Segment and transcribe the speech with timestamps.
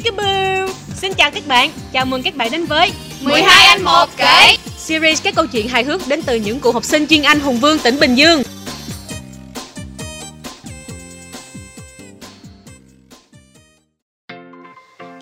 [0.00, 4.56] Peekaboo Xin chào các bạn, chào mừng các bạn đến với 12 anh một kể.
[4.76, 7.56] Series các câu chuyện hài hước đến từ những cụ học sinh chuyên Anh Hùng
[7.56, 8.42] Vương tỉnh Bình Dương.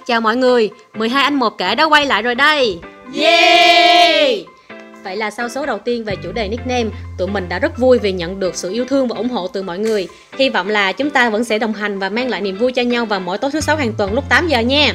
[0.06, 2.78] Chào mọi người, 12 anh một kể đã quay lại rồi đây.
[3.14, 3.77] Yeah
[5.04, 7.98] Vậy là sau số đầu tiên về chủ đề nickname, tụi mình đã rất vui
[7.98, 10.08] vì nhận được sự yêu thương và ủng hộ từ mọi người.
[10.38, 12.82] Hy vọng là chúng ta vẫn sẽ đồng hành và mang lại niềm vui cho
[12.82, 14.94] nhau vào mỗi tối thứ sáu hàng tuần lúc 8 giờ nha.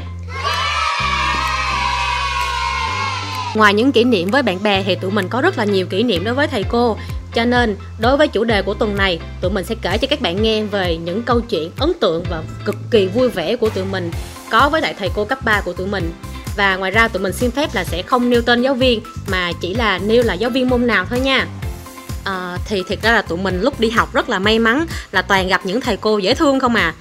[3.55, 6.03] Ngoài những kỷ niệm với bạn bè thì tụi mình có rất là nhiều kỷ
[6.03, 6.97] niệm đối với thầy cô.
[7.33, 10.21] Cho nên, đối với chủ đề của tuần này, tụi mình sẽ kể cho các
[10.21, 13.85] bạn nghe về những câu chuyện ấn tượng và cực kỳ vui vẻ của tụi
[13.85, 14.11] mình
[14.49, 16.11] có với đại thầy cô cấp 3 của tụi mình
[16.55, 19.51] và ngoài ra tụi mình xin phép là sẽ không nêu tên giáo viên mà
[19.61, 21.47] chỉ là nêu là giáo viên môn nào thôi nha.
[22.23, 25.21] À, thì thiệt ra là tụi mình lúc đi học rất là may mắn là
[25.21, 26.93] toàn gặp những thầy cô dễ thương không à,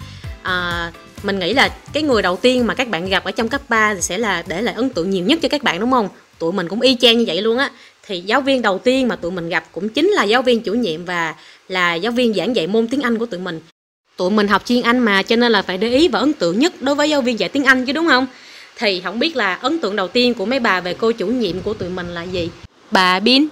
[0.43, 0.91] à
[1.23, 3.95] mình nghĩ là cái người đầu tiên mà các bạn gặp ở trong cấp 3
[4.01, 6.09] sẽ là để lại ấn tượng nhiều nhất cho các bạn đúng không?
[6.39, 7.71] Tụi mình cũng y chang như vậy luôn á.
[8.07, 10.75] Thì giáo viên đầu tiên mà tụi mình gặp cũng chính là giáo viên chủ
[10.75, 11.35] nhiệm và
[11.69, 13.61] là giáo viên giảng dạy môn tiếng Anh của tụi mình.
[14.17, 16.59] Tụi mình học chuyên Anh mà cho nên là phải để ý và ấn tượng
[16.59, 18.27] nhất đối với giáo viên dạy tiếng Anh chứ đúng không?
[18.83, 21.61] Thì không biết là ấn tượng đầu tiên của mấy bà về cô chủ nhiệm
[21.61, 22.51] của tụi mình là gì?
[22.91, 23.45] Bà Bin.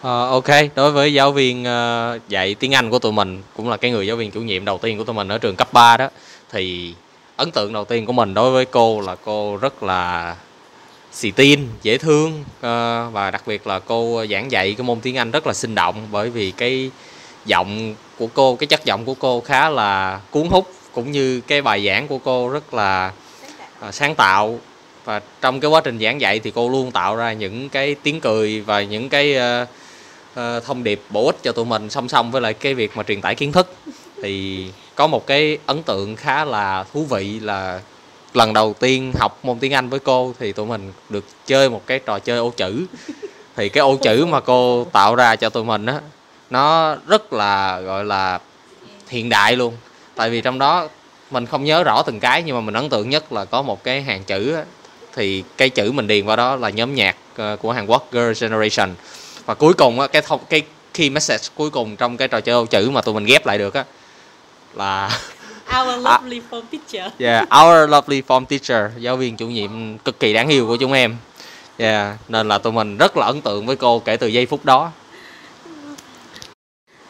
[0.00, 3.76] Uh, ok, đối với giáo viên uh, dạy tiếng Anh của tụi mình cũng là
[3.76, 5.96] cái người giáo viên chủ nhiệm đầu tiên của tụi mình ở trường cấp 3
[5.96, 6.08] đó
[6.52, 6.94] thì
[7.36, 10.36] ấn tượng đầu tiên của mình đối với cô là cô rất là
[11.12, 12.62] xì tin, dễ thương uh,
[13.12, 16.06] và đặc biệt là cô giảng dạy cái môn tiếng Anh rất là sinh động
[16.12, 16.90] bởi vì cái
[17.46, 21.62] giọng của cô, cái chất giọng của cô khá là cuốn hút cũng như cái
[21.62, 23.12] bài giảng của cô rất là
[23.80, 24.58] À, sáng tạo.
[25.04, 28.20] Và trong cái quá trình giảng dạy thì cô luôn tạo ra những cái tiếng
[28.20, 29.68] cười và những cái uh,
[30.40, 33.02] uh, thông điệp bổ ích cho tụi mình song song với lại cái việc mà
[33.02, 33.74] truyền tải kiến thức.
[34.22, 37.80] Thì có một cái ấn tượng khá là thú vị là
[38.34, 41.82] lần đầu tiên học môn tiếng Anh với cô thì tụi mình được chơi một
[41.86, 42.86] cái trò chơi ô chữ.
[43.56, 46.00] Thì cái ô chữ mà cô tạo ra cho tụi mình á
[46.50, 48.38] nó rất là gọi là
[49.08, 49.76] hiện đại luôn.
[50.14, 50.88] Tại vì trong đó
[51.30, 53.84] mình không nhớ rõ từng cái nhưng mà mình ấn tượng nhất là có một
[53.84, 54.62] cái hàng chữ á,
[55.14, 58.32] thì cái chữ mình điền vào đó là nhóm nhạc ờ, của Hàn Quốc Girl
[58.40, 58.94] Generation.
[59.46, 60.62] Và cuối cùng á, cái thông cái
[60.94, 63.58] key message cuối cùng trong cái trò chơi ô chữ mà tụi mình ghép lại
[63.58, 63.84] được á
[64.74, 65.20] là
[65.80, 67.12] Our lovely form teacher.
[67.18, 70.92] Yeah, our lovely form teacher giáo viên chủ nhiệm cực kỳ đáng yêu của chúng
[70.92, 71.16] em.
[71.76, 74.64] Yeah, nên là tụi mình rất là ấn tượng với cô kể từ giây phút
[74.64, 74.92] đó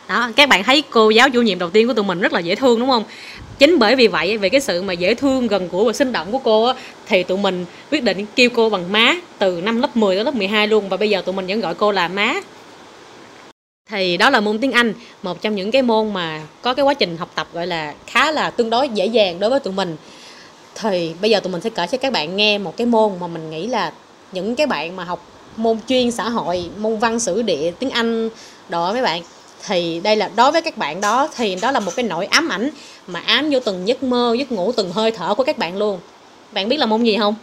[0.08, 2.40] đó, các bạn thấy cô giáo chủ nhiệm đầu tiên của tụi mình rất là
[2.40, 3.04] dễ thương, đúng không?
[3.58, 6.32] Chính bởi vì vậy, về cái sự mà dễ thương gần gũi và sinh động
[6.32, 6.74] của cô á,
[7.06, 10.34] thì tụi mình quyết định kêu cô bằng má từ năm lớp 10 tới lớp
[10.34, 12.34] 12 luôn, và bây giờ tụi mình vẫn gọi cô là má.
[13.90, 16.94] Thì đó là môn tiếng Anh, một trong những cái môn mà có cái quá
[16.94, 19.96] trình học tập gọi là khá là tương đối dễ dàng đối với tụi mình.
[20.74, 23.26] Thì bây giờ tụi mình sẽ kể cho các bạn nghe một cái môn mà
[23.26, 23.92] mình nghĩ là
[24.32, 28.28] những cái bạn mà học môn chuyên xã hội, môn văn sử địa, tiếng Anh
[28.68, 29.22] đó mấy bạn
[29.66, 32.48] thì đây là đối với các bạn đó thì đó là một cái nỗi ám
[32.48, 32.70] ảnh
[33.06, 36.00] mà ám vô từng giấc mơ giấc ngủ từng hơi thở của các bạn luôn.
[36.52, 37.34] Bạn biết là môn gì không?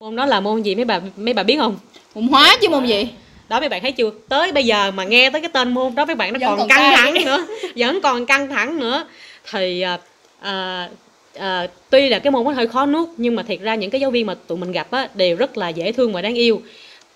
[0.00, 1.78] Môn đó là môn gì mấy bà mấy bà biết không?
[2.14, 3.08] Môn hóa chứ môn gì?
[3.48, 4.10] Đó mấy bạn thấy chưa?
[4.28, 6.58] Tới bây giờ mà nghe tới cái tên môn đó mấy bạn nó Vẫn còn,
[6.58, 7.46] còn căng thẳng nữa
[7.76, 9.04] vẫn còn căng thẳng nữa.
[9.50, 9.98] Thì à,
[10.40, 10.88] à,
[11.34, 14.00] à, tuy là cái môn nó hơi khó nuốt nhưng mà thiệt ra những cái
[14.00, 16.62] giáo viên mà tụi mình gặp á, đều rất là dễ thương và đáng yêu.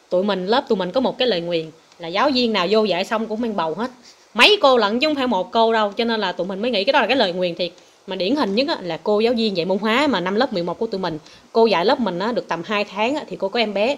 [0.08, 2.84] Tụi mình lớp tụi mình có một cái lời nguyền là giáo viên nào vô
[2.84, 3.90] dạy xong cũng mang bầu hết
[4.36, 6.70] mấy cô lận chứ không phải một cô đâu, cho nên là tụi mình mới
[6.70, 7.72] nghĩ cái đó là cái lời nguyền thiệt.
[8.06, 10.78] Mà điển hình nhất là cô giáo viên dạy môn hóa mà năm lớp 11
[10.78, 11.18] của tụi mình.
[11.52, 13.96] Cô dạy lớp mình được tầm 2 tháng thì cô có em bé.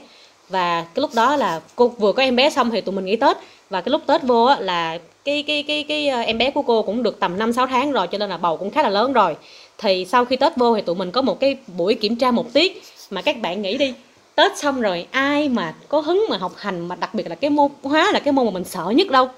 [0.48, 3.16] Và cái lúc đó là cô vừa có em bé xong thì tụi mình nghỉ
[3.16, 3.36] tết.
[3.70, 6.82] Và cái lúc tết vô là cái cái cái cái ờ, em bé của cô
[6.82, 9.12] cũng được tầm 5 6 tháng rồi, cho nên là bầu cũng khá là lớn
[9.12, 9.36] rồi.
[9.78, 12.52] Thì sau khi tết vô thì tụi mình có một cái buổi kiểm tra một
[12.52, 12.82] tiết.
[13.10, 13.94] Mà các bạn nghĩ đi,
[14.34, 17.50] tết xong rồi ai mà có hứng mà học hành mà đặc biệt là cái
[17.50, 19.28] môn hóa là cái môn mà mình sợ nhất đâu?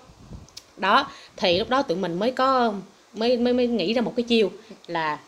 [0.81, 2.73] Đó thì lúc đó tụi mình mới có
[3.15, 4.51] mới mới, mới nghĩ ra một cái chiêu
[4.87, 5.19] là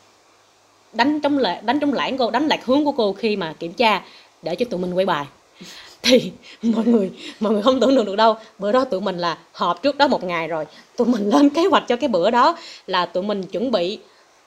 [0.92, 3.72] đánh trống lệ đánh trống lãng cô đánh lạc hướng của cô khi mà kiểm
[3.72, 4.02] tra
[4.42, 5.26] để cho tụi mình quay bài.
[6.02, 6.32] Thì
[6.62, 7.10] mọi người
[7.40, 8.36] mọi người không tưởng tượng được đâu.
[8.58, 10.64] Bữa đó tụi mình là họp trước đó một ngày rồi.
[10.96, 13.98] Tụi mình lên kế hoạch cho cái bữa đó là tụi mình chuẩn bị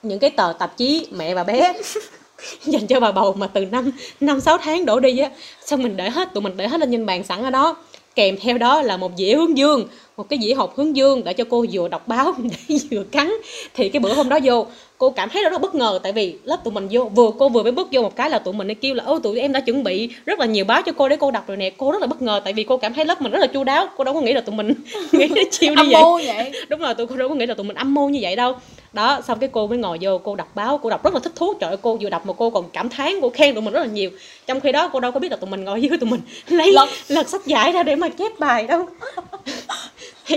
[0.02, 1.72] những cái tờ tạp chí mẹ và bé
[2.64, 3.90] dành cho bà bầu mà từ năm
[4.20, 5.30] năm sáu tháng đổ đi á.
[5.64, 7.76] Xong mình để hết tụi mình để hết lên trên bàn sẵn ở đó.
[8.14, 11.32] Kèm theo đó là một dĩa hướng dương một cái dĩa hộp hướng dương để
[11.32, 12.34] cho cô vừa đọc báo
[12.68, 13.32] để vừa cắn.
[13.74, 14.66] Thì cái bữa hôm đó vô
[14.98, 17.48] cô cảm thấy rất là bất ngờ tại vì lớp tụi mình vô vừa cô
[17.48, 19.60] vừa mới bước vô một cái là tụi mình kêu là ô tụi em đã
[19.60, 21.70] chuẩn bị rất là nhiều báo cho cô để cô đọc rồi nè.
[21.70, 23.64] Cô rất là bất ngờ tại vì cô cảm thấy lớp mình rất là chu
[23.64, 23.88] đáo.
[23.96, 24.74] Cô đâu có nghĩ là tụi mình
[25.12, 26.02] nghĩ nó chiêu Âm vậy.
[26.26, 26.52] vậy.
[26.68, 28.54] Đúng rồi tôi đâu có nghĩ là tụi mình âm mưu như vậy đâu.
[28.92, 31.32] Đó xong cái cô mới ngồi vô cô đọc báo cô đọc rất là thích
[31.36, 31.54] thú.
[31.60, 33.80] Trời ơi cô vừa đọc mà cô còn cảm thán cô khen tụi mình rất
[33.80, 34.10] là nhiều.
[34.46, 36.72] Trong khi đó cô đâu có biết là tụi mình ngồi dưới tụi mình lấy
[36.72, 36.88] Lật.
[37.08, 38.86] lật sách giải ra để mà chép bài đâu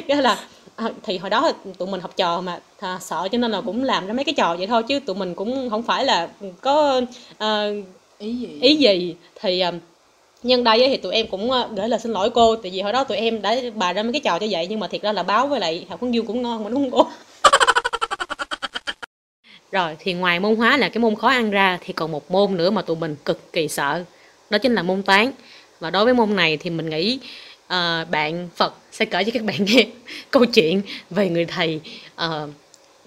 [0.08, 0.40] ra là
[0.76, 3.84] à, thì hồi đó tụi mình học trò mà à, sợ cho nên là cũng
[3.84, 6.30] làm ra mấy cái trò vậy thôi chứ tụi mình cũng không phải là
[6.62, 7.02] có
[7.38, 7.68] à,
[8.18, 8.60] ý gì?
[8.62, 9.16] ý gì.
[9.42, 9.72] Thì à,
[10.44, 12.94] nhân đây thì tụi em cũng à, gửi lời xin lỗi cô tại vì hồi
[12.94, 15.12] đó tụi em đã bài ra mấy cái trò như vậy nhưng mà thiệt ra
[15.12, 17.08] là báo với lại học hướng dương cũng ngon mà đúng không cô?
[19.72, 22.58] Rồi thì ngoài môn hóa là cái môn khó ăn ra thì còn một môn
[22.58, 24.04] nữa mà tụi mình cực kỳ sợ
[24.50, 25.32] đó chính là môn toán.
[25.80, 27.20] Và đối với môn này thì mình nghĩ
[27.74, 29.86] uh, bạn Phật sẽ kể cho các bạn nghe
[30.32, 31.80] câu chuyện về người thầy
[32.26, 32.50] uh,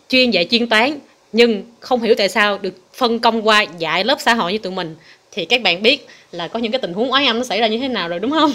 [0.09, 0.99] chuyên dạy chuyên toán
[1.33, 4.73] nhưng không hiểu tại sao được phân công qua dạy lớp xã hội như tụi
[4.73, 4.97] mình.
[5.31, 7.67] Thì các bạn biết là có những cái tình huống oái âm nó xảy ra
[7.67, 8.53] như thế nào rồi đúng không?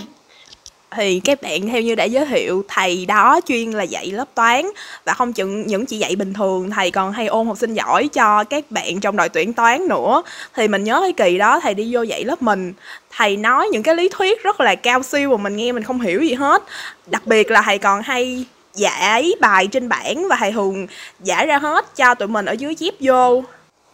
[0.91, 4.65] Thì các bạn theo như đã giới thiệu, thầy đó chuyên là dạy lớp toán.
[5.05, 8.07] Và không chừng những chỉ dạy bình thường, thầy còn hay ôn học sinh giỏi
[8.07, 10.23] cho các bạn trong đội tuyển toán nữa.
[10.53, 12.73] Thì mình nhớ cái kỳ đó thầy đi vô dạy lớp mình.
[13.11, 16.01] Thầy nói những cái lý thuyết rất là cao siêu mà mình nghe mình không
[16.01, 16.63] hiểu gì hết.
[17.05, 18.45] Đặc biệt là thầy còn hay
[18.75, 20.87] giải bài trên bảng và thầy thường
[21.19, 23.43] giải ra hết cho tụi mình ở dưới chép vô.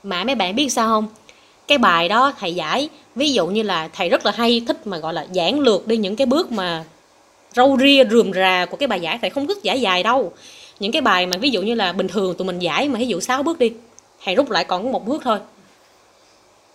[0.04, 1.08] Mà mấy bạn biết sao không?
[1.68, 2.90] Cái bài đó thầy giải.
[3.16, 5.98] Ví dụ như là thầy rất là hay thích mà gọi là giảng lược đi
[5.98, 6.84] những cái bước mà
[7.56, 9.18] râu ria, rườm rà của cái bài giải.
[9.22, 10.34] Thầy không thích giải dài đâu.
[10.80, 13.08] Những cái bài mà ví dụ như là bình thường tụi mình giải mà ví
[13.08, 13.72] dụ 6 bước đi,
[14.26, 15.40] thầy rút lại còn có một bước thôi.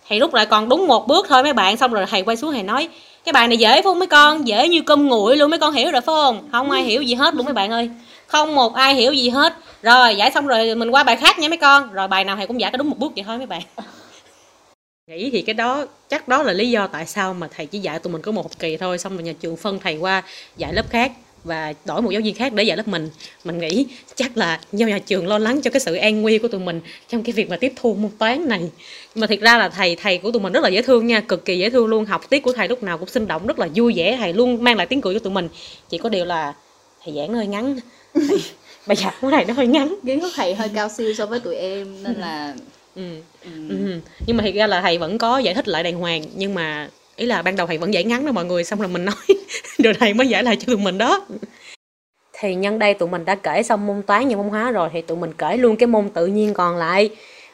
[0.09, 1.77] Thầy rút lại còn đúng một bước thôi mấy bạn.
[1.77, 2.89] Xong rồi thầy quay xuống thầy nói,
[3.23, 5.73] cái bài này dễ phải không mấy con, dễ như cơm nguội luôn mấy con,
[5.73, 6.49] hiểu rồi phải không?
[6.51, 7.89] Không ai hiểu gì hết luôn mấy bạn ơi.
[8.27, 9.53] Không một ai hiểu gì hết.
[9.81, 11.91] Rồi, giải xong rồi mình qua bài khác nha mấy con.
[11.93, 13.61] Rồi bài nào thầy cũng giải có đúng một bước vậy thôi mấy bạn
[15.09, 17.99] nghĩ thì cái đó chắc đó là lý do tại sao mà thầy chỉ dạy
[17.99, 20.23] tụi mình có một học kỳ thôi xong rồi nhà trường phân thầy qua
[20.57, 21.11] dạy lớp khác
[21.43, 23.09] và đổi một giáo viên khác để dạy lớp mình.
[23.43, 26.47] Mình nghĩ chắc là do nhà trường lo lắng cho cái sự an nguy của
[26.47, 28.59] tụi mình trong cái việc mà tiếp thu môn toán này.
[29.15, 31.19] Nhưng mà thiệt ra là thầy thầy của tụi mình rất là dễ thương nha
[31.19, 32.05] cực kỳ dễ thương luôn.
[32.05, 34.17] Học tiết của thầy lúc nào cũng sinh động rất là vui vẻ.
[34.19, 35.49] Thầy luôn mang lại tiếng cười cho tụi mình.
[35.89, 36.53] Chỉ có điều là
[37.05, 37.79] thầy giảng hơi ngắn.
[38.13, 38.41] Thầy,
[38.87, 39.95] bài giảng của thầy nó hơi ngắn.
[40.05, 42.55] Kiến thức thầy hơi cao siêu so với tụi em nên là
[42.99, 43.21] ừ.
[43.43, 43.51] ừ.
[43.69, 43.99] Ừ.
[44.27, 46.23] nhưng mà thiệt ra là thầy vẫn có giải thích lại đàng hoàng.
[46.35, 48.87] Nhưng mà ý là ban đầu thầy vẫn giải ngắn đó mọi người xong rồi
[48.87, 49.15] mình nói
[49.83, 51.25] rồi thầy mới giải lại cho tụi mình đó.
[52.33, 55.01] Thì nhân đây tụi mình đã kể xong môn toán và môn hóa rồi thì
[55.01, 57.09] tụi mình kể luôn cái môn tự nhiên còn lại.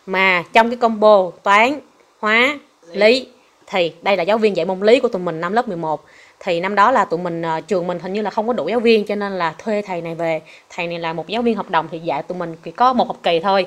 [0.06, 1.80] Mà trong cái combo toán
[2.20, 2.60] hóa
[2.92, 3.28] lý
[3.68, 6.06] thì đây là giáo viên dạy môn lý của tụi mình năm lớp 11
[6.40, 8.68] thì năm đó là tụi mình ờ, trường mình hình như là không có đủ
[8.68, 10.42] giáo viên cho nên là thuê thầy này về.
[10.70, 13.08] Thầy này là một giáo viên hợp đồng thì dạy tụi mình chỉ có một
[13.08, 13.66] học kỳ thôi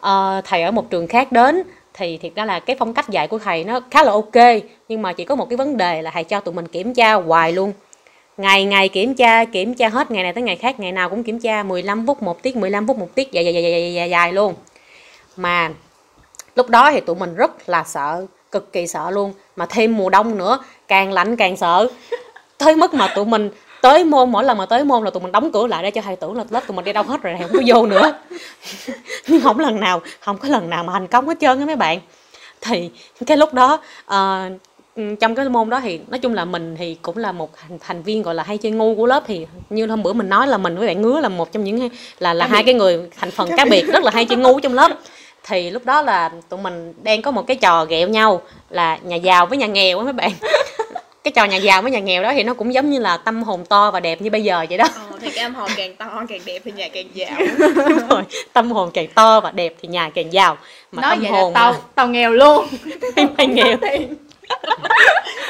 [0.00, 1.62] Ờ, thầy ở một trường khác đến
[1.94, 5.02] thì thiệt ra là cái phong cách dạy của thầy nó khá là ok nhưng
[5.02, 7.52] mà chỉ có một cái vấn đề là thầy cho tụi mình kiểm tra hoài
[7.52, 7.72] luôn.
[8.36, 11.24] Ngày ngày kiểm tra kiểm tra hết ngày này tới ngày khác ngày nào cũng
[11.24, 14.10] kiểm tra 15 phút một tiết 15 phút một tiết dài dài dài dài, dài,
[14.10, 14.54] dài luôn.
[15.36, 15.70] Mà
[16.54, 19.32] lúc đó thì tụi mình rất là sợ cực kỳ sợ luôn.
[19.56, 20.58] Mà thêm mùa đông nữa
[20.88, 21.88] càng lạnh càng sợ.
[22.58, 23.50] Tới mức mà tụi mình
[23.80, 26.02] tới môn mỗi lần mà tới môn là tụi mình đóng cửa lại để cho
[26.02, 28.12] thầy tưởng là lớp tụi mình đi đâu hết rồi thầy không có vô nữa.
[29.26, 31.76] Nhưng không lần nào không có lần nào mà thành công hết trơn á mấy
[31.76, 32.00] bạn.
[32.60, 32.90] Thì
[33.26, 33.80] cái lúc đó
[34.96, 37.78] ừ, trong cái môn đó thì nói chung là mình thì cũng là một thành,
[37.80, 40.46] thành viên gọi là hay chơi ngu của lớp thì như hôm bữa mình nói
[40.46, 41.88] là mình với bạn ngứa là một trong những
[42.18, 43.82] là là hai cái người thành phần cá biệt.
[43.86, 44.90] rất là hay chơi ngu trong lớp.
[45.44, 49.16] Thì lúc đó là tụi mình đang có một cái trò ghẹo nhau là nhà
[49.16, 50.30] giàu với nhà nghèo á mấy bạn
[51.24, 53.42] cái trò nhà giàu với nhà nghèo đó thì nó cũng giống như là tâm
[53.42, 54.84] hồn to và đẹp như bây giờ vậy đó.
[54.94, 57.36] Ờ, thì cái âm hồn càng to càng đẹp thì nhà càng giàu.
[57.88, 58.22] Đúng rồi
[58.52, 60.58] tâm hồn càng to và đẹp thì nhà càng giàu.
[60.92, 62.66] Mà nói tâm vậy hồn là tao tao nghèo luôn.
[63.16, 63.76] Hay mày nghèo.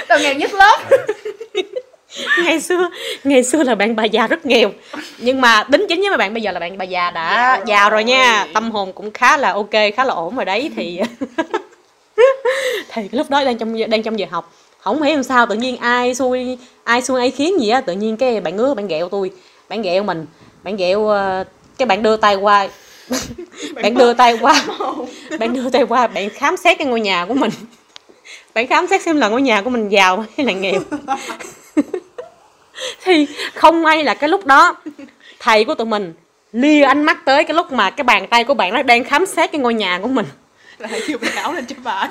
[0.08, 0.78] Tao nghèo nhất lớp.
[2.44, 2.88] Ngày xưa
[3.24, 4.70] ngày xưa là bạn bà già rất nghèo.
[5.18, 7.90] Nhưng mà đính chính với mấy bạn bây giờ là bạn bà già đã giàu
[7.90, 8.46] rồi nha.
[8.54, 11.00] Tâm hồn cũng khá là ok khá là ổn rồi đấy thì
[12.88, 16.14] thì lúc đó đang trong đang trong giờ học không hiểu sao tự nhiên ai
[16.14, 19.30] xui ai xui ai khiến gì á tự nhiên cái bạn ngứa bạn ghẹo tôi.
[19.68, 20.26] Bạn ghẹo mình
[20.62, 21.44] bạn ghẹo ờ,
[21.78, 22.68] cái bạn đưa tay qua.
[23.82, 24.64] Bạn đưa tay qua.
[25.38, 27.50] Bạn đưa tay qua bạn khám xét cái ngôi nhà của mình.
[28.54, 30.80] Bạn khám xét xem là ngôi nhà của mình giàu hay là nghèo.
[33.04, 34.76] Thì không may là cái lúc đó
[35.38, 36.12] thầy của tụi mình
[36.52, 39.26] lia ánh mắt tới cái lúc mà cái bàn tay của bạn nó đang khám
[39.26, 40.26] xét cái ngôi nhà của mình.
[40.78, 42.08] Là thầy kêu mình áo lên cho bà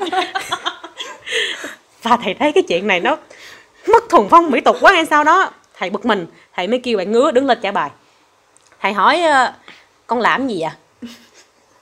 [2.04, 3.18] và thầy thấy cái chuyện này nó
[3.88, 5.52] mất thuần phong mỹ tục quá hay sao đó?
[5.78, 7.90] Thầy bực mình thầy mới kêu bạn ngứa đứng lên trả bài.
[8.82, 9.54] Thầy hỏi ờ,
[10.08, 10.76] con làm gì à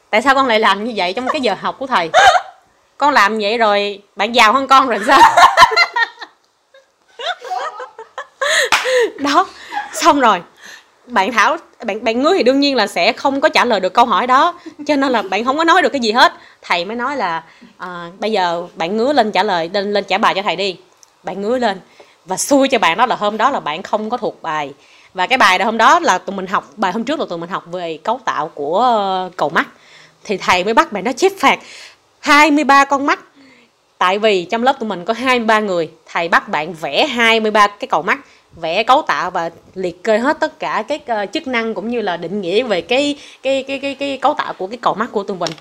[0.10, 2.10] tại sao con lại làm như vậy trong cái giờ học của thầy?
[2.98, 5.20] Con làm vậy rồi bạn giàu hơn con rồi sao?
[9.20, 9.48] Đó
[9.94, 10.42] xong rồi.
[11.08, 13.94] Bạn thảo bạn bạn ngứa thì đương nhiên là sẽ không có trả lời được
[13.94, 16.34] câu hỏi đó cho nên là bạn không có nói được cái gì hết
[16.68, 17.44] thầy mới nói là
[17.78, 20.78] à, bây giờ bạn ngứa lên trả lời lên lên trả bài cho thầy đi.
[21.24, 21.80] Bạn ngứa lên
[22.26, 24.74] và xui cho bạn đó là hôm đó là bạn không có thuộc bài.
[25.14, 27.38] Và cái bài đó hôm đó là tụi mình học bài hôm trước là tụi
[27.38, 29.68] mình học về cấu tạo của ờ, cầu mắt.
[30.24, 31.60] Thì thầy mới bắt bạn đó chép phạt
[32.20, 33.20] 23 con mắt.
[33.98, 37.88] Tại vì trong lớp tụi mình có 23 người thầy bắt bạn vẽ 23 cái
[37.88, 38.20] cầu mắt
[38.62, 42.02] vẽ cấu tạo và liệt kê hết tất cả các uh, chức năng cũng như
[42.02, 45.10] là định nghĩa về cái cái cái cái cái cấu tạo của cái cầu mắt
[45.12, 45.52] của tụi mình.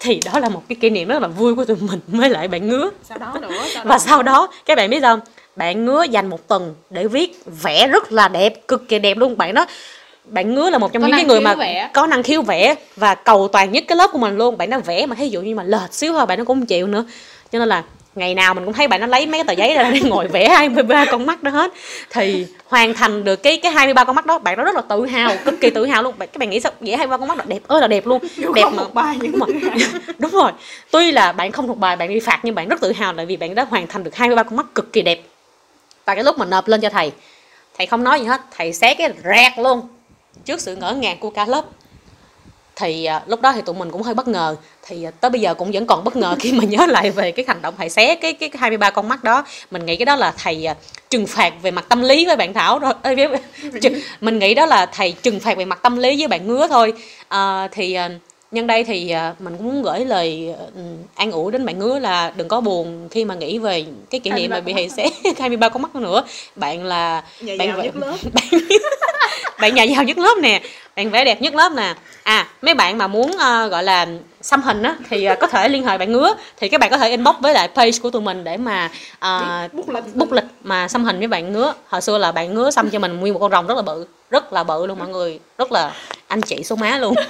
[0.00, 2.48] Thì đó là một cái kỷ niệm rất là vui của tụi mình mới lại
[2.48, 2.90] bạn ngứa.
[3.04, 5.20] Sau đó nữa sau và sau đó các bạn biết không?
[5.56, 9.36] Bạn ngứa dành một tuần để viết vẽ rất là đẹp cực kỳ đẹp luôn.
[9.36, 9.66] Bạn đó
[10.24, 11.90] bạn ngứa là một trong Có những cái người mà vẽ.
[11.94, 14.58] có năng khiếu vẽ và cầu toàn nhất cái lớp của mình luôn.
[14.58, 16.66] Bạn nó vẽ mà thí dụ như mà lệch xíu thôi bạn nó cũng không
[16.66, 17.04] chịu nữa.
[17.52, 17.82] Cho nên là
[18.16, 20.28] ngày nào mình cũng thấy bạn nó lấy mấy cái tờ giấy ra để ngồi
[20.28, 21.72] vẽ 23 con mắt đó hết.
[22.10, 25.06] Thì hoàn thành được cái cái 23 con mắt đó bạn nó rất là tự
[25.06, 26.14] hào cực kỳ tự hào luôn.
[26.18, 26.72] Bạn các bạn nghĩ sao?
[26.80, 28.22] Vẽ 23 con mắt là đẹp ơi là đẹp luôn.
[28.54, 28.82] Đẹp mà.
[28.92, 29.48] bài nhưng rồi.
[30.18, 30.52] đúng rồi.
[30.90, 33.24] Tuy là bạn không thuộc bài bạn bị phạt nhưng bạn rất tự hào là
[33.24, 35.20] vì bạn đã hoàn thành được 23 con mắt cực kỳ đẹp.
[36.04, 37.12] Và cái lúc mà nộp lên cho thầy
[37.78, 38.40] thầy không nói gì hết.
[38.56, 39.80] Thầy xé cái rẹt luôn
[40.44, 41.64] trước sự ngỡ ngàng của cả lớp
[42.76, 44.56] thì à, lúc đó thì tụi mình cũng hơi bất ngờ.
[44.86, 47.32] Thì à, tới bây giờ cũng vẫn còn bất ngờ khi mà nhớ lại về
[47.32, 49.44] cái hành động thầy xé cái cái 23 con mắt đó.
[49.70, 50.74] Mình nghĩ cái đó là thầy à,
[51.10, 52.92] trừng phạt về mặt tâm lý với bạn thảo rồi.
[54.20, 56.92] Mình nghĩ đó là thầy trừng phạt về mặt tâm lý với bạn ngứa thôi.
[57.28, 58.10] À, thì à,
[58.50, 60.80] nhân đây thì mình cũng muốn gửi lời ừ,
[61.14, 64.30] an ủi đến bạn ngứa là đừng có buồn khi mà nghĩ về cái kỷ
[64.30, 66.24] niệm mà 23 bị thầy xé 23 con mắt nữa.
[66.56, 68.16] Bạn là nhà bạn giàu vẽ- nhất lớp.
[68.34, 68.60] bạn
[69.60, 70.62] bạn nhà giàu nhất lớp nè.
[70.96, 71.94] Bạn vẽ đẹp nhất lớp nè
[72.26, 74.06] à mấy bạn mà muốn ờ, gọi là
[74.40, 76.34] xăm hình á thì ờ, có thể liên hệ bạn ngứa.
[76.56, 79.74] Thì các bạn có thể inbox với lại page của tụi mình để mà uh,
[79.74, 80.04] bút lịch.
[80.14, 81.74] bút lịch mà xăm hình với bạn ngứa.
[81.88, 84.06] Hồi xưa là bạn ngứa xăm cho mình nguyên một con rồng rất là bự
[84.30, 85.38] rất là bự luôn mọi người.
[85.58, 85.92] Rất là
[86.28, 87.14] anh chị số má luôn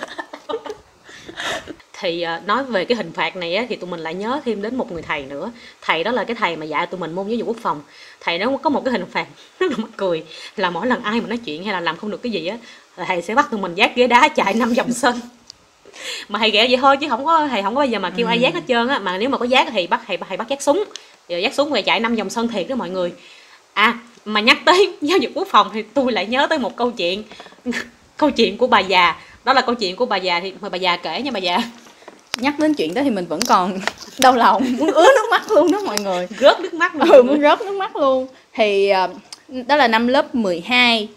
[2.00, 4.62] thì à, nói về cái hình phạt này á, thì tụi mình lại nhớ thêm
[4.62, 5.50] đến một người thầy nữa.
[5.82, 7.82] Thầy đó là cái thầy mà dạy tụi mình môn giáo dục quốc phòng.
[8.20, 9.26] Thầy đó có một cái hình phạt
[9.60, 10.24] rất là mắc cười
[10.56, 12.56] là mỗi lần ai mà nói chuyện hay là làm không được cái gì á
[12.96, 15.20] là thầy sẽ bắt tụi mình vác ghế đá chạy năm vòng sân
[16.28, 18.26] mà thầy ghẻ vậy thôi chứ không có thầy không có bao giờ mà kêu
[18.26, 18.98] ai vác hết trơn á.
[18.98, 20.84] Mà nếu mà có vác thì bắt thầy thầy bắt vác súng.
[21.28, 23.12] Rồi vác súng rồi chạy năm vòng sân thiệt đó mọi người.
[23.72, 26.90] À mà nhắc tới giáo dục quốc phòng thì tôi lại nhớ tới một câu
[26.90, 27.22] chuyện
[28.16, 29.20] câu chuyện của bà già.
[29.44, 31.58] Đó là câu chuyện của bà già thì mời bà già kể nha bà già
[32.36, 33.78] nhắc đến chuyện đó thì mình vẫn còn
[34.18, 36.28] đau lòng muốn ứa nước mắt luôn đó mọi người.
[36.40, 37.08] Rớt nước mắt luôn.
[37.10, 38.26] Ừ muốn rớt nước mắt luôn.
[38.54, 39.08] Thì ờ,
[39.48, 41.08] đó là năm lớp 12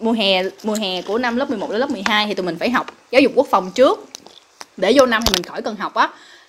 [0.00, 2.70] mùa hè mùa hè của năm lớp 11 đến lớp 12 thì tụi mình phải
[2.70, 4.04] học giáo dục quốc phòng trước.
[4.76, 6.08] Để vô năm thì mình khỏi cần học á.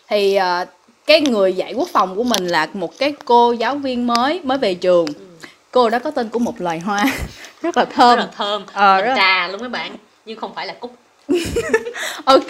[0.09, 0.65] Thì ờ,
[1.05, 4.57] cái người dạy quốc phòng của mình là một cái cô giáo viên mới mới
[4.57, 5.07] về trường.
[5.71, 7.05] Cô đó có tên của một loài hoa
[7.61, 8.63] rất là rất thơm là thơm.
[8.73, 9.91] Ờ, rất là- trà luôn mấy bạn
[10.25, 10.95] nhưng không phải là cúc.
[12.25, 12.47] Ok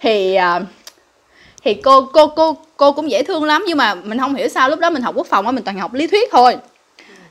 [0.00, 0.60] thì à,
[1.64, 4.68] thì cô cô cô cô cũng dễ thương lắm nhưng mà mình không hiểu sao
[4.68, 6.56] lúc đó mình học quốc phòng á mình toàn học lý thuyết thôi.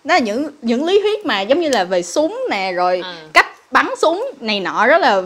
[0.04, 3.16] Đó là những những lý thuyết mà giống như là về súng nè rồi À.
[3.34, 5.22] cách bắn súng này nọ rất là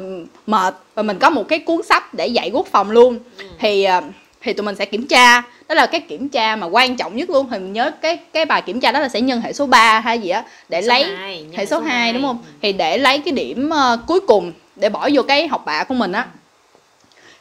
[0.47, 3.19] mệt và mình có một cái cuốn sách để dạy quốc phòng luôn.
[3.59, 4.01] Thì à,
[4.41, 5.41] thì tụi mình sẽ kiểm tra.
[5.67, 8.45] Đó là cái kiểm tra mà quan trọng nhất luôn thì mình nhớ cái cái
[8.45, 10.87] bài kiểm tra đó là sẽ nhân hệ số 3 hay gì á để Số
[10.87, 12.13] lấy hai, nhân hệ số 2 hai.
[12.13, 12.37] đúng không?
[12.61, 15.93] Thì để lấy cái điểm ờ, cuối cùng để bỏ vô cái học bạ của
[15.93, 16.25] mình á.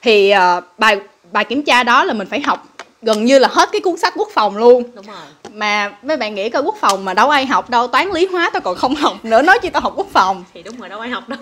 [0.02, 0.96] Thì ờ, bài
[1.34, 2.66] bài kiểm tra đó là mình phải học
[3.02, 4.82] gần như là hết cái cuốn sách quốc phòng luôn.
[4.94, 5.50] Đúng rồi.
[5.52, 8.50] Mà mấy bạn nghĩ coi quốc phòng mà đâu ai học đâu toán lý hóa
[8.52, 10.44] tao còn không học nữa nói chi tao học quốc phòng.
[10.54, 11.38] Thì đúng rồi đâu ai học đâu.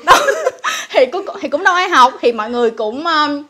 [0.91, 3.43] Thì cũng thì cũng đâu ai học thì mọi người cũng um,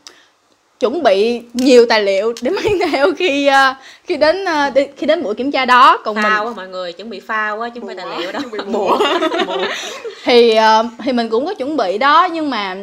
[0.81, 5.07] chuẩn bị nhiều tài liệu để mang theo khi uh, khi đến uh, đi- khi
[5.07, 5.99] đến buổi kiểm tra đó.
[6.05, 8.33] Còn mình phao á mọi người chuẩn bị phao á chứ không phải tài liệu
[8.33, 8.41] đó.
[8.67, 8.99] Bùa.
[10.25, 12.77] thì ờ, thì mình cũng có chuẩn bị đó nhưng mà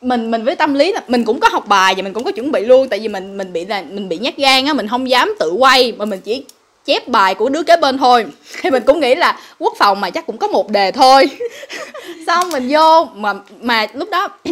[0.00, 2.30] mình mình với tâm lý là mình cũng có học bài và mình cũng có
[2.30, 4.88] chuẩn bị luôn tại vì mình mình bị là mình bị nhát gan á mình
[4.88, 6.44] không dám tự quay mà mình chỉ
[6.86, 8.26] chép bài của đứa kế bên thôi.
[8.62, 11.30] Thì mình cũng nghĩ là quốc phòng mà chắc cũng có một đề thôi.
[12.26, 14.28] Xong mình vô mà mà lúc đó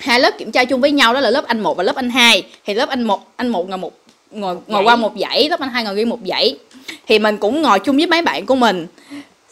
[0.00, 2.10] hai lớp kiểm tra chung với nhau đó là lớp anh 1 và lớp anh
[2.10, 3.92] 2 thì lớp anh 1 anh 1 ngồi một
[4.30, 6.56] ngồi ngồi qua một dãy lớp anh 2 ngồi riêng một dãy.
[7.06, 8.86] Thì mình cũng ngồi chung với mấy bạn của mình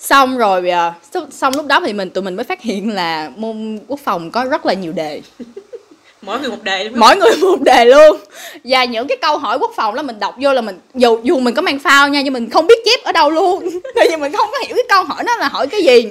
[0.01, 0.95] xong rồi à,
[1.31, 4.45] xong- lúc đó thì mình tụi mình mới phát hiện là môn quốc phòng có
[4.45, 5.23] rất là nhiều đề.
[6.23, 7.01] Mỗi người một đề đúng không?
[7.01, 8.17] mỗi người một đề luôn.
[8.65, 11.41] Và những cái câu hỏi quốc phòng đó mình đọc vô là mình dù dù
[11.41, 13.69] mình có mang phao nha nhưng mình không biết chép ở đâu luôn.
[13.95, 16.09] Tại vì mình không có hiểu cái câu hỏi đó là hỏi cái gì.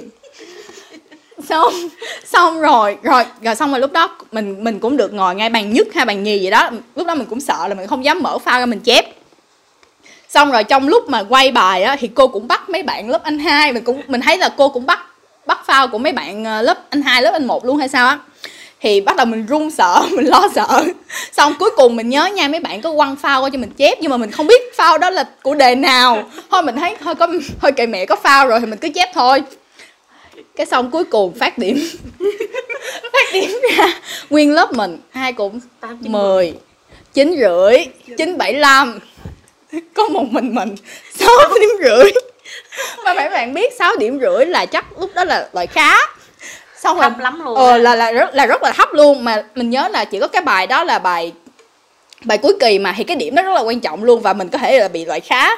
[1.48, 1.72] Xong
[2.24, 5.72] xong rồi rồi rồi xong rồi lúc đó mình mình cũng được ngồi ngay bàn
[5.72, 6.70] nhất hay bàn nhì gì đó.
[6.96, 9.04] Lúc đó mình cũng sợ là mình không dám mở file ra mình chép
[10.28, 13.22] xong rồi trong lúc mà quay bài á thì cô cũng bắt mấy bạn lớp
[13.22, 13.72] anh hai.
[13.72, 15.00] Mình cũng mình thấy là cô cũng bắt
[15.46, 18.06] bắt phao của mấy bạn ờ, lớp anh hai lớp anh một luôn hay sao
[18.06, 18.18] á.
[18.80, 20.84] Thì bắt đầu mình run sợ mình lo sợ.
[21.32, 23.98] Xong cuối cùng mình nhớ nha mấy bạn có quăng phao qua cho mình chép
[24.00, 26.22] nhưng mà mình không biết phao đó là của đề nào.
[26.50, 27.28] Thôi mình thấy thôi có
[27.60, 29.42] thôi kệ mẹ có phao rồi thì mình cứ chép thôi.
[30.56, 31.88] Cái xong cuối cùng phát điểm.
[33.12, 33.86] Phát điểm ra
[34.30, 35.60] nguyên lớp mình ai cũng
[36.00, 36.54] mười
[37.14, 38.98] chín rưỡi chín bảy lăm
[39.94, 40.74] có một mình mình
[41.14, 42.12] sáu điểm rưỡi.
[43.04, 45.98] Mà mấy bạn biết 6 điểm rưỡi là chắc lúc đó là loại khá.
[46.76, 49.24] Xong thấp lắm luôn ờ, là là rất là rất là thấp luôn.
[49.24, 51.32] Mà mình nhớ là chỉ có cái bài đó là bài
[52.24, 54.48] bài cuối kỳ mà thì cái điểm đó rất là quan trọng luôn và mình
[54.48, 55.50] có thể là bị loại khá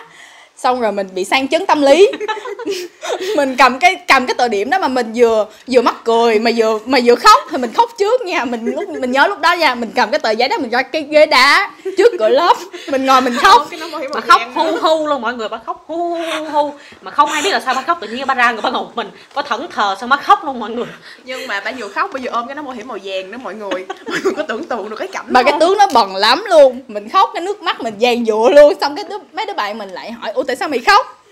[0.63, 2.11] xong rồi mình bị sang chấn tâm lý.
[3.37, 6.51] Mình cầm cái cầm cái tờ điểm đó mà mình vừa vừa mắc cười mà
[6.57, 8.45] vừa mà vừa khóc thì mình khóc trước nha.
[8.45, 10.83] Mình lúc mình nhớ lúc đó nha mình cầm cái tờ giấy đó mình ra
[10.83, 12.57] cái ghế đá trước cửa lớp
[12.91, 13.69] mình ngồi mình khóc.
[14.15, 16.17] Mà khóc hu hu luôn mọi người bà khóc hu
[16.53, 18.71] hu mà không ai biết là sao bà khóc tự nhiên bà ra người bà
[18.71, 20.87] ngồi mình có thẫn thờ sao bà khóc luôn mọi người.
[21.25, 23.39] Nhưng mà bà vừa khóc bây giờ ôm cái nón bảo hiểm màu vàng đó
[23.43, 23.71] mọi người.
[24.07, 26.81] Mọi người có tưởng tượng được cái cảnh mà cái tướng nó bần lắm luôn.
[26.89, 28.73] Mình khóc cái nước mắt mình vàng dụa luôn.
[28.81, 31.25] Xong cái đứa, mấy đứa bạn mình lại hỏi ủa tại sao mày khóc?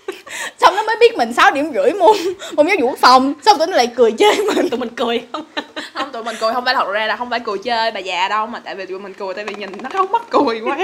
[0.61, 2.17] Xong nó mới biết mình 6 điểm rưỡi môn
[2.53, 3.33] môn giáo dục quốc phòng.
[3.45, 4.69] Xong tụi nó lại cười chơi mình.
[4.69, 5.45] Tụi mình cười không?
[5.93, 8.27] Không tụi mình cười không phải thật ra là không phải cười chơi bà già
[8.27, 10.77] đâu mà tại vì tụi mình cười tại vì nhìn nó không mắc cười quá.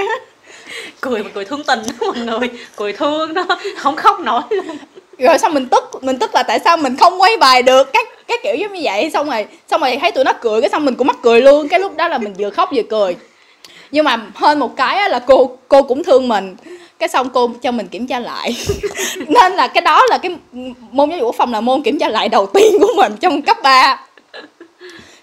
[1.00, 2.50] Cười mà cười thương tình đó mọi người.
[2.76, 3.44] Cười thương đó
[3.76, 4.76] không khóc nổi luôn.
[5.18, 7.92] Rồi xong mình tức mình tức là tại sao mình không quay bài được?
[7.92, 9.10] Các cái kiểu giống như vậy.
[9.12, 11.68] Xong rồi xong rồi thấy tụi nó cười cái xong mình cũng mắc cười luôn.
[11.68, 13.16] Cái lúc đó là mình vừa khóc vừa cười.
[13.90, 16.56] Nhưng mà hơn một cái là cô cô cũng thương mình
[16.98, 18.56] cái xong cô cho mình kiểm tra lại.
[19.28, 20.36] Nên là cái đó là cái
[20.90, 23.42] môn giáo dục quốc phòng là môn kiểm tra lại đầu tiên của mình trong
[23.42, 24.06] cấp 3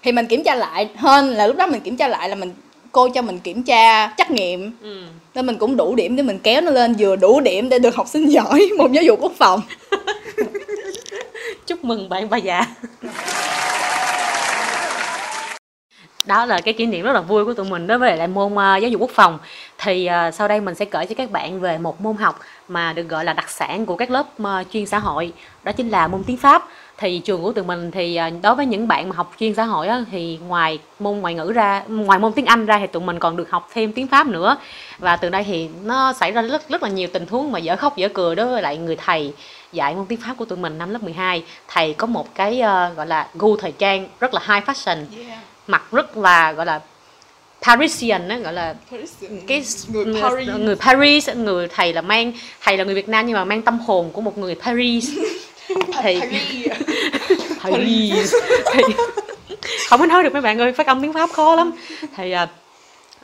[0.02, 2.52] thì mình kiểm tra lại hơn là lúc đó mình kiểm tra lại là mình
[2.92, 4.72] cô cho mình kiểm tra trắc nghiệm.
[4.82, 5.02] Ừ.
[5.34, 7.94] nên mình cũng đủ điểm để mình kéo nó lên vừa đủ điểm để được
[7.94, 9.60] học sinh giỏi môn giáo dục quốc phòng.
[11.66, 12.66] Chúc mừng bạn bà già
[16.24, 18.52] đó là cái kỷ niệm rất là vui của tụi mình đối với lại môn
[18.52, 19.38] uh, giáo dục quốc phòng.
[19.78, 22.92] Thì uh, sau đây mình sẽ kể cho các bạn về một môn học mà
[22.92, 26.08] được gọi là đặc sản của các lớp uh, chuyên xã hội đó chính là
[26.08, 26.68] môn tiếng pháp.
[26.98, 29.88] Thì trường của tụi mình thì đối với những bạn mà học chuyên xã hội
[29.88, 33.18] á, thì ngoài môn ngoại ngữ ra ngoài môn tiếng anh ra thì tụi mình
[33.18, 34.56] còn được học thêm tiếng pháp nữa.
[34.98, 37.76] Và từ đây thì nó xảy ra rất rất là nhiều tình huống mà dở
[37.76, 39.32] khóc dở cười đối với lại người thầy
[39.72, 42.96] dạy môn tiếng pháp của tụi mình năm lớp 12 thầy có một cái uh,
[42.96, 45.04] gọi là gu thời trang rất là high fashion.
[45.28, 46.80] Yeah mặc rất là gọi là
[47.62, 48.74] Parisian á gọi là
[49.46, 49.62] cái
[49.94, 50.48] người Paris.
[50.48, 53.78] người Paris người thầy là mang thầy là người Việt Nam nhưng mà mang tâm
[53.78, 55.10] hồn của một người Paris.
[56.02, 56.20] Thì
[57.62, 58.34] Paris.
[58.72, 58.82] Thì
[59.88, 61.72] không có nói được mấy bạn ơi phát âm tiếng Pháp khó lắm.
[62.16, 62.48] Thì à,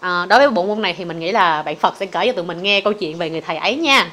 [0.00, 2.32] à, đối với bộ môn này thì mình nghĩ là bạn Phật sẽ kể cho
[2.32, 4.10] tụi mình nghe câu chuyện về người thầy ấy nha.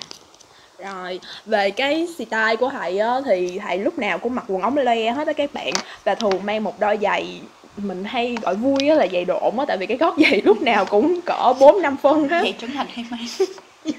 [0.79, 4.77] Rồi về cái style của thầy á thì thầy lúc nào cũng mặc quần ống
[4.77, 5.73] le hết á các bạn.
[6.03, 7.41] Và thường mang một đôi giày
[7.77, 10.61] mình hay gọi vui á là giày độn á tại vì cái gót giày lúc
[10.61, 13.47] nào cũng cỡ bốn năm phân hết giày trưởng thành hay mang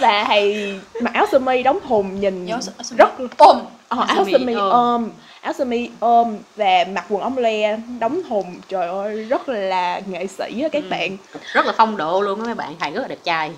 [0.00, 2.58] và thầy mặc áo sơ mi đóng thùng nhìn Nhớ,
[2.96, 5.10] rất ôm ờ, áo sơ mi ôm
[5.44, 8.60] áo sơ mi ôm và mặc quần ống le đóng thùng.
[8.68, 10.88] Trời ơi rất là nghệ sĩ á các ừ.
[10.90, 11.16] bạn.
[11.52, 13.50] Rất là phong độ luôn á mấy bạn thầy rất là đẹp trai.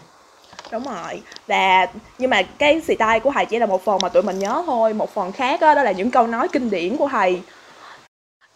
[0.72, 1.22] Đúng rồi.
[1.46, 1.86] Và
[2.18, 4.94] nhưng mà cái style của thầy chỉ là một phần mà tụi mình nhớ thôi.
[4.94, 7.40] Một phần khác đó, đó là những câu nói kinh điển của thầy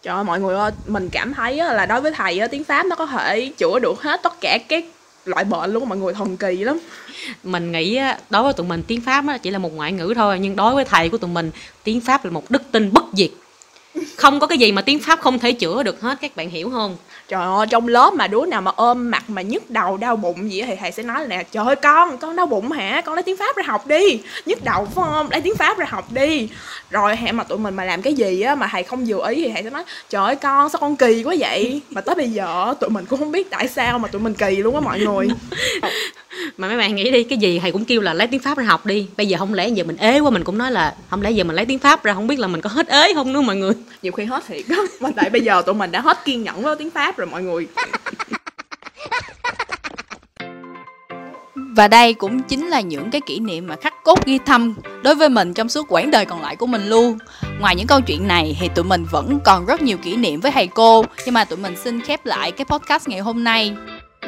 [0.02, 2.96] Trời ơi mọi người ơi, mình cảm thấy là đối với thầy tiếng Pháp nó
[2.96, 4.84] có thể chữa được hết tất cả các
[5.24, 6.78] loại bệnh luôn mọi người thần kỳ lắm.
[7.42, 10.56] Mình nghĩ đối với tụi mình tiếng pháp chỉ là một ngoại ngữ thôi nhưng
[10.56, 11.50] đối với thầy của tụi mình
[11.84, 13.30] tiếng pháp là một đức tin bất diệt
[14.16, 16.70] không có cái gì mà tiếng pháp không thể chữa được hết các bạn hiểu
[16.70, 16.96] không?
[17.28, 20.52] Trời ơi trong lớp mà đứa nào mà ôm mặt mà nhức đầu đau bụng
[20.52, 23.00] gì thì thầy sẽ nói là nè trời ơi con con đau bụng hả?
[23.04, 24.20] Con lấy tiếng pháp ra học đi.
[24.46, 25.30] Nhức đầu phải không?
[25.30, 26.48] Lấy tiếng pháp ra học đi.
[26.90, 29.44] Rồi hẹn mà tụi mình mà làm cái gì á mà thầy không vừa ý
[29.44, 31.80] thì thầy sẽ nói trời ơi con sao con kỳ quá vậy?
[31.90, 34.56] Mà tới bây giờ tụi mình cũng không biết tại sao mà tụi mình kỳ
[34.56, 35.28] luôn á mọi người.
[36.56, 38.64] Mà mấy bạn nghĩ đi cái gì thầy cũng kêu là lấy tiếng pháp ra
[38.64, 39.06] học đi.
[39.16, 41.44] Bây giờ không lẽ giờ mình ế quá mình cũng nói là không lẽ giờ
[41.44, 43.56] mình lấy tiếng pháp ra không biết là mình có hết ế không nữa mọi
[43.56, 46.42] người nhiều khi hết thiệt đó mà tại bây giờ tụi mình đã hết kiên
[46.42, 47.66] nhẫn với tiếng pháp rồi mọi người.
[51.76, 55.14] Và đây cũng chính là những cái kỷ niệm mà khắc cốt ghi thâm đối
[55.14, 57.18] với mình trong suốt quãng đời còn lại của mình luôn.
[57.60, 60.52] Ngoài những câu chuyện này thì tụi mình vẫn còn rất nhiều kỷ niệm với
[60.52, 63.74] thầy cô, nhưng mà tụi mình xin khép lại cái podcast ngày hôm nay.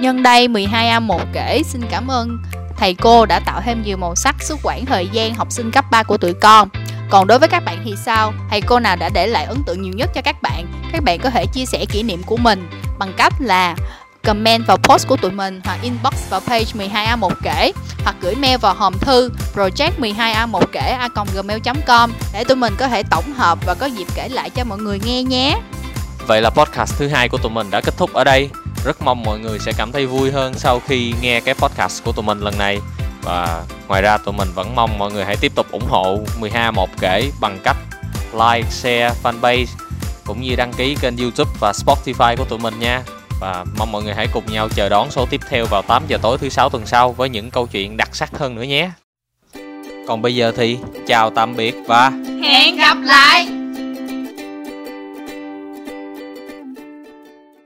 [0.00, 2.38] Nhân đây 12A1 kể, xin cảm ơn.
[2.76, 5.84] Thầy cô đã tạo thêm nhiều màu sắc suốt quãng thời gian học sinh cấp
[5.90, 6.68] 3 của tụi con.
[7.12, 8.32] Còn đối với các bạn thì sao?
[8.50, 10.66] Thầy cô nào đã để lại ấn tượng nhiều nhất cho các bạn?
[10.92, 13.76] Các bạn có thể chia sẻ kỷ niệm của mình bằng cách là
[14.24, 17.72] comment vào post của tụi mình hoặc inbox vào page 12A1 kể,
[18.04, 22.88] hoặc gửi mail vào hòm thư project 12A1 kể a gmail.com để tụi mình có
[22.88, 25.58] thể tổng hợp và có dịp kể lại cho mọi người nghe nhé.
[26.26, 28.50] Vậy là podcast thứ hai của tụi mình đã kết thúc ở đây.
[28.84, 32.12] Rất mong mọi người sẽ cảm thấy vui hơn sau khi nghe cái podcast của
[32.12, 32.80] tụi mình lần này.
[33.22, 36.72] Và ngoài ra tụi mình vẫn mong mọi người hãy tiếp tục ủng hộ 12
[37.00, 37.76] kể bằng cách
[38.32, 39.66] like, share fanpage
[40.26, 43.02] cũng như đăng ký kênh YouTube và Spotify của tụi mình nha
[43.40, 46.18] và mong mọi người hãy cùng nhau chờ đón số tiếp theo vào 8 giờ
[46.22, 48.90] tối thứ sáu tuần sau với những câu chuyện đặc sắc hơn nữa nhé.
[50.08, 52.10] Còn bây giờ thì chào tạm biệt và
[52.42, 53.61] Hẹn gặp lại.